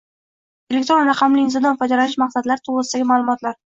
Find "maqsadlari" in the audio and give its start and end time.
2.25-2.69